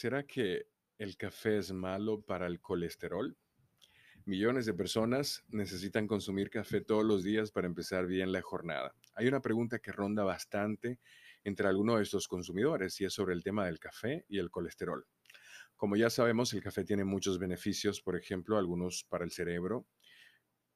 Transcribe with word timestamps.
¿Será 0.00 0.26
que 0.26 0.66
el 0.96 1.18
café 1.18 1.58
es 1.58 1.72
malo 1.72 2.22
para 2.22 2.46
el 2.46 2.58
colesterol? 2.58 3.36
Millones 4.24 4.64
de 4.64 4.72
personas 4.72 5.44
necesitan 5.48 6.06
consumir 6.06 6.48
café 6.48 6.80
todos 6.80 7.04
los 7.04 7.22
días 7.22 7.50
para 7.50 7.66
empezar 7.66 8.06
bien 8.06 8.32
la 8.32 8.40
jornada. 8.40 8.94
Hay 9.12 9.28
una 9.28 9.42
pregunta 9.42 9.78
que 9.78 9.92
ronda 9.92 10.24
bastante 10.24 11.00
entre 11.44 11.68
algunos 11.68 11.98
de 11.98 12.04
estos 12.04 12.28
consumidores 12.28 12.98
y 13.02 13.04
es 13.04 13.12
sobre 13.12 13.34
el 13.34 13.44
tema 13.44 13.66
del 13.66 13.78
café 13.78 14.24
y 14.26 14.38
el 14.38 14.50
colesterol. 14.50 15.06
Como 15.76 15.96
ya 15.96 16.08
sabemos, 16.08 16.54
el 16.54 16.62
café 16.62 16.82
tiene 16.82 17.04
muchos 17.04 17.38
beneficios, 17.38 18.00
por 18.00 18.16
ejemplo, 18.16 18.56
algunos 18.56 19.04
para 19.04 19.26
el 19.26 19.32
cerebro, 19.32 19.86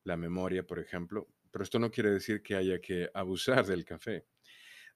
la 0.02 0.18
memoria, 0.18 0.66
por 0.66 0.80
ejemplo, 0.80 1.28
pero 1.50 1.62
esto 1.62 1.78
no 1.78 1.90
quiere 1.90 2.10
decir 2.10 2.42
que 2.42 2.56
haya 2.56 2.78
que 2.78 3.08
abusar 3.14 3.64
del 3.64 3.86
café. 3.86 4.26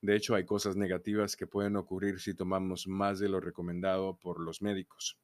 De 0.01 0.15
hecho, 0.15 0.35
hay 0.35 0.45
cosas 0.45 0.77
negativas 0.77 1.37
que 1.37 1.49
pueden 1.49 1.77
ocurrir 1.77 2.21
si 2.21 2.35
tomamos 2.35 2.87
más 2.87 3.19
de 3.19 3.29
lo 3.29 3.41
recomendado 3.41 4.17
por 4.17 4.41
los 4.41 4.63
médicos. 4.63 5.19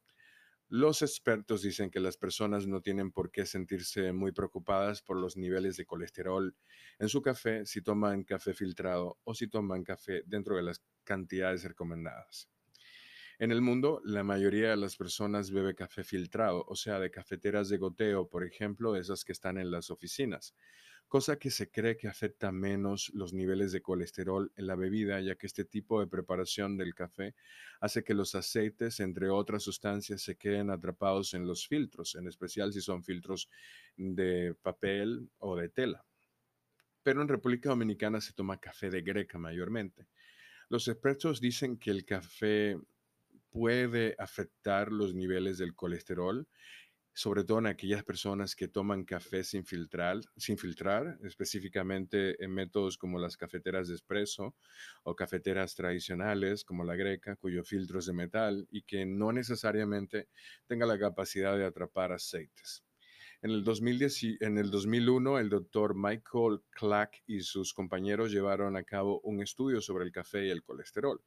Los 0.67 1.01
expertos 1.01 1.61
dicen 1.61 1.91
que 1.91 1.99
las 1.99 2.17
personas 2.17 2.67
no 2.67 2.81
tienen 2.81 3.11
por 3.11 3.31
qué 3.31 3.45
sentirse 3.45 4.11
muy 4.11 4.31
preocupadas 4.31 5.01
por 5.01 5.15
los 5.15 5.37
niveles 5.37 5.77
de 5.77 5.85
colesterol 5.85 6.55
en 6.97 7.07
su 7.07 7.21
café 7.21 7.65
si 7.65 7.81
toman 7.81 8.23
café 8.23 8.53
filtrado 8.53 9.19
o 9.23 9.33
si 9.35 9.47
toman 9.47 9.83
café 9.83 10.23
dentro 10.25 10.55
de 10.57 10.63
las 10.63 10.83
cantidades 11.03 11.63
recomendadas. 11.63 12.49
En 13.37 13.51
el 13.51 13.61
mundo, 13.61 14.01
la 14.03 14.23
mayoría 14.23 14.71
de 14.71 14.77
las 14.77 14.95
personas 14.95 15.51
bebe 15.51 15.75
café 15.75 16.03
filtrado, 16.03 16.65
o 16.67 16.75
sea, 16.75 16.99
de 16.99 17.11
cafeteras 17.11 17.69
de 17.69 17.77
goteo, 17.77 18.27
por 18.27 18.43
ejemplo, 18.43 18.95
esas 18.95 19.23
que 19.23 19.33
están 19.33 19.57
en 19.57 19.71
las 19.71 19.91
oficinas 19.91 20.55
cosa 21.07 21.37
que 21.37 21.51
se 21.51 21.69
cree 21.69 21.97
que 21.97 22.07
afecta 22.07 22.51
menos 22.51 23.11
los 23.13 23.33
niveles 23.33 23.71
de 23.71 23.81
colesterol 23.81 24.51
en 24.55 24.67
la 24.67 24.75
bebida, 24.75 25.21
ya 25.21 25.35
que 25.35 25.47
este 25.47 25.65
tipo 25.65 25.99
de 25.99 26.07
preparación 26.07 26.77
del 26.77 26.93
café 26.95 27.35
hace 27.79 28.03
que 28.03 28.13
los 28.13 28.35
aceites, 28.35 28.99
entre 28.99 29.29
otras 29.29 29.63
sustancias, 29.63 30.21
se 30.21 30.35
queden 30.35 30.69
atrapados 30.69 31.33
en 31.33 31.47
los 31.47 31.67
filtros, 31.67 32.15
en 32.15 32.27
especial 32.27 32.73
si 32.73 32.81
son 32.81 33.03
filtros 33.03 33.49
de 33.95 34.55
papel 34.61 35.29
o 35.37 35.55
de 35.55 35.69
tela. 35.69 36.05
Pero 37.03 37.21
en 37.21 37.27
República 37.27 37.69
Dominicana 37.69 38.19
se 38.19 38.33
toma 38.33 38.59
café 38.59 38.89
de 38.89 39.01
greca 39.01 39.37
mayormente. 39.37 40.07
Los 40.69 40.87
expertos 40.87 41.39
dicen 41.39 41.77
que 41.77 41.91
el 41.91 42.03
café 42.03 42.77
puede 43.51 44.15
afectar 44.17 44.91
los 44.91 45.13
niveles 45.13 45.57
del 45.57 45.75
colesterol 45.75 46.47
sobre 47.15 47.45
todo 47.45 47.59
en 47.59 47.67
aquellas 47.67 48.03
personas 48.03 48.57
que 48.57 48.67
toman 48.67 49.05
café 49.05 49.45
sin 49.45 49.63
filtrar, 49.65 50.19
sin 50.35 50.57
filtrar, 50.57 51.17
específicamente 51.23 52.43
en 52.43 52.51
métodos 52.51 52.97
como 52.97 53.19
las 53.19 53.37
cafeteras 53.37 53.87
de 53.87 53.95
espresso 53.95 54.53
o 55.03 55.15
cafeteras 55.15 55.75
tradicionales 55.75 56.65
como 56.65 56.83
la 56.83 56.97
greca, 56.97 57.37
cuyo 57.37 57.63
filtro 57.63 57.99
es 57.99 58.07
de 58.07 58.13
metal 58.13 58.67
y 58.69 58.81
que 58.81 59.05
no 59.05 59.31
necesariamente 59.31 60.27
tenga 60.67 60.85
la 60.85 60.99
capacidad 60.99 61.57
de 61.57 61.65
atrapar 61.65 62.11
aceites. 62.11 62.83
En 63.41 63.51
el, 63.51 63.63
2010, 63.63 64.41
en 64.41 64.57
el 64.57 64.69
2001, 64.69 65.39
el 65.39 65.49
doctor 65.49 65.95
Michael 65.95 66.63
Clack 66.69 67.23
y 67.27 67.39
sus 67.41 67.73
compañeros 67.73 68.31
llevaron 68.31 68.75
a 68.75 68.83
cabo 68.83 69.21
un 69.21 69.41
estudio 69.41 69.79
sobre 69.79 70.03
el 70.03 70.11
café 70.11 70.47
y 70.47 70.49
el 70.49 70.63
colesterol. 70.63 71.21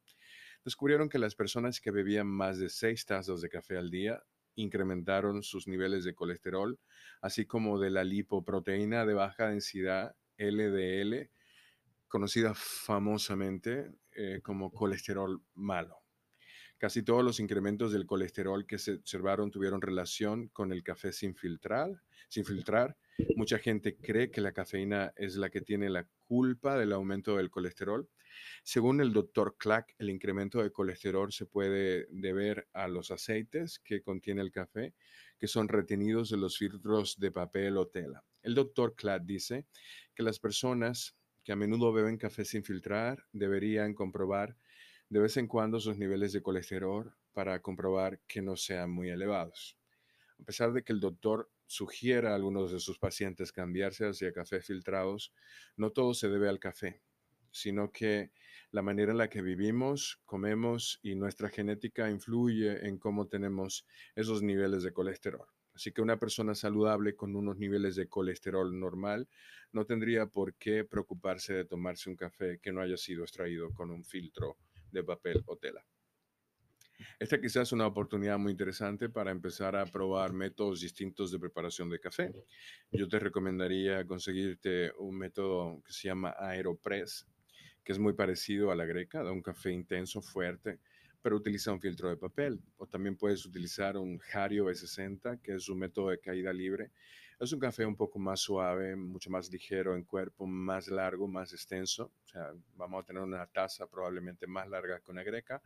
Descubrieron 0.63 1.09
que 1.09 1.17
las 1.17 1.33
personas 1.33 1.81
que 1.81 1.89
bebían 1.89 2.27
más 2.27 2.59
de 2.59 2.69
seis 2.69 3.05
tazas 3.05 3.41
de 3.41 3.49
café 3.49 3.75
al 3.75 3.89
día 3.89 4.21
incrementaron 4.61 5.43
sus 5.43 5.67
niveles 5.67 6.03
de 6.03 6.13
colesterol, 6.13 6.79
así 7.21 7.45
como 7.45 7.79
de 7.79 7.89
la 7.89 8.03
lipoproteína 8.03 9.05
de 9.05 9.13
baja 9.13 9.47
densidad, 9.47 10.15
LDL, 10.37 11.29
conocida 12.07 12.53
famosamente 12.55 13.91
eh, 14.11 14.41
como 14.41 14.71
colesterol 14.71 15.41
malo. 15.53 15.97
Casi 16.77 17.03
todos 17.03 17.23
los 17.23 17.39
incrementos 17.39 17.91
del 17.91 18.05
colesterol 18.05 18.65
que 18.65 18.77
se 18.77 18.93
observaron 18.93 19.51
tuvieron 19.51 19.81
relación 19.81 20.47
con 20.49 20.71
el 20.71 20.81
café 20.81 21.11
sin 21.11 21.35
filtrar, 21.35 21.89
sin 22.29 22.45
filtrar. 22.45 22.97
Mucha 23.35 23.59
gente 23.59 23.95
cree 23.95 24.31
que 24.31 24.41
la 24.41 24.51
cafeína 24.51 25.13
es 25.15 25.35
la 25.35 25.49
que 25.49 25.61
tiene 25.61 25.89
la 25.89 26.07
culpa 26.27 26.77
del 26.77 26.93
aumento 26.93 27.37
del 27.37 27.49
colesterol. 27.49 28.07
Según 28.63 29.01
el 29.01 29.13
doctor 29.13 29.55
Clack, 29.57 29.95
el 29.97 30.09
incremento 30.09 30.61
de 30.61 30.71
colesterol 30.71 31.31
se 31.31 31.45
puede 31.45 32.05
deber 32.11 32.67
a 32.73 32.87
los 32.87 33.11
aceites 33.11 33.79
que 33.79 34.01
contiene 34.01 34.41
el 34.41 34.51
café, 34.51 34.93
que 35.37 35.47
son 35.47 35.67
retenidos 35.67 36.29
de 36.29 36.37
los 36.37 36.57
filtros 36.57 37.17
de 37.19 37.31
papel 37.31 37.77
o 37.77 37.87
tela. 37.87 38.23
El 38.41 38.55
doctor 38.55 38.95
Clack 38.95 39.23
dice 39.23 39.65
que 40.15 40.23
las 40.23 40.39
personas 40.39 41.15
que 41.43 41.51
a 41.51 41.55
menudo 41.55 41.91
beben 41.91 42.17
café 42.17 42.45
sin 42.45 42.63
filtrar 42.63 43.25
deberían 43.31 43.93
comprobar 43.93 44.55
de 45.09 45.19
vez 45.19 45.37
en 45.37 45.47
cuando 45.47 45.79
sus 45.79 45.97
niveles 45.97 46.33
de 46.33 46.41
colesterol 46.41 47.13
para 47.33 47.61
comprobar 47.61 48.19
que 48.27 48.41
no 48.41 48.55
sean 48.55 48.91
muy 48.91 49.09
elevados. 49.09 49.77
A 50.39 50.43
pesar 50.43 50.71
de 50.71 50.83
que 50.83 50.93
el 50.93 50.99
doctor 50.99 51.49
sugiera 51.69 52.31
a 52.31 52.35
algunos 52.35 52.71
de 52.71 52.79
sus 52.79 52.97
pacientes 52.97 53.51
cambiarse 53.51 54.07
hacia 54.07 54.33
cafés 54.33 54.65
filtrados, 54.65 55.31
no 55.77 55.91
todo 55.91 56.15
se 56.15 56.27
debe 56.27 56.49
al 56.49 56.59
café, 56.59 57.03
sino 57.51 57.91
que 57.91 58.31
la 58.71 58.81
manera 58.81 59.11
en 59.11 59.19
la 59.19 59.29
que 59.29 59.43
vivimos, 59.43 60.19
comemos 60.25 60.99
y 61.03 61.13
nuestra 61.13 61.47
genética 61.49 62.09
influye 62.09 62.87
en 62.87 62.97
cómo 62.97 63.27
tenemos 63.27 63.85
esos 64.15 64.41
niveles 64.41 64.81
de 64.81 64.93
colesterol. 64.93 65.45
Así 65.75 65.91
que 65.91 66.01
una 66.01 66.17
persona 66.17 66.55
saludable 66.55 67.15
con 67.15 67.35
unos 67.35 67.57
niveles 67.57 67.95
de 67.95 68.09
colesterol 68.09 68.77
normal 68.79 69.29
no 69.71 69.85
tendría 69.85 70.25
por 70.25 70.55
qué 70.55 70.85
preocuparse 70.85 71.53
de 71.53 71.65
tomarse 71.65 72.09
un 72.09 72.15
café 72.15 72.59
que 72.59 72.71
no 72.71 72.81
haya 72.81 72.97
sido 72.97 73.21
extraído 73.23 73.71
con 73.75 73.91
un 73.91 74.03
filtro 74.03 74.57
de 74.91 75.03
papel 75.03 75.43
o 75.45 75.55
tela. 75.55 75.85
Esta 77.19 77.39
quizás 77.39 77.69
es 77.69 77.71
una 77.71 77.87
oportunidad 77.87 78.37
muy 78.37 78.51
interesante 78.51 79.09
para 79.09 79.31
empezar 79.31 79.75
a 79.75 79.85
probar 79.85 80.33
métodos 80.33 80.81
distintos 80.81 81.31
de 81.31 81.39
preparación 81.39 81.89
de 81.89 81.99
café. 81.99 82.33
Yo 82.91 83.07
te 83.07 83.19
recomendaría 83.19 84.05
conseguirte 84.05 84.91
un 84.97 85.17
método 85.17 85.81
que 85.85 85.93
se 85.93 86.07
llama 86.07 86.35
Aeropress, 86.37 87.27
que 87.83 87.93
es 87.93 87.99
muy 87.99 88.13
parecido 88.13 88.71
a 88.71 88.75
la 88.75 88.85
greca, 88.85 89.23
da 89.23 89.31
un 89.31 89.41
café 89.41 89.71
intenso, 89.71 90.21
fuerte, 90.21 90.79
pero 91.21 91.35
utiliza 91.35 91.71
un 91.71 91.81
filtro 91.81 92.09
de 92.09 92.17
papel. 92.17 92.61
O 92.77 92.87
también 92.87 93.15
puedes 93.17 93.45
utilizar 93.45 93.97
un 93.97 94.19
Hario 94.33 94.65
B60, 94.65 95.41
que 95.41 95.55
es 95.55 95.69
un 95.69 95.79
método 95.79 96.09
de 96.09 96.19
caída 96.19 96.53
libre. 96.53 96.91
Es 97.39 97.53
un 97.53 97.59
café 97.59 97.85
un 97.85 97.95
poco 97.95 98.19
más 98.19 98.41
suave, 98.41 98.97
mucho 98.97 99.29
más 99.29 99.49
ligero 99.49 99.95
en 99.95 100.03
cuerpo, 100.03 100.45
más 100.45 100.89
largo, 100.89 101.25
más 101.25 101.53
extenso. 101.53 102.11
O 102.25 102.27
sea, 102.27 102.51
vamos 102.75 103.01
a 103.01 103.05
tener 103.05 103.23
una 103.23 103.47
taza 103.47 103.87
probablemente 103.87 104.45
más 104.45 104.67
larga 104.67 104.99
que 104.99 105.09
una 105.09 105.23
greca, 105.23 105.61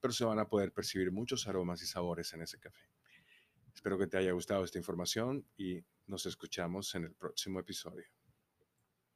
pero 0.00 0.12
se 0.12 0.24
van 0.24 0.38
a 0.38 0.48
poder 0.48 0.72
percibir 0.72 1.10
muchos 1.10 1.48
aromas 1.48 1.82
y 1.82 1.86
sabores 1.86 2.32
en 2.34 2.42
ese 2.42 2.60
café. 2.60 2.84
Espero 3.74 3.98
que 3.98 4.06
te 4.06 4.16
haya 4.16 4.30
gustado 4.30 4.62
esta 4.62 4.78
información 4.78 5.44
y 5.56 5.82
nos 6.06 6.24
escuchamos 6.26 6.94
en 6.94 7.04
el 7.04 7.14
próximo 7.14 7.58
episodio. 7.58 8.17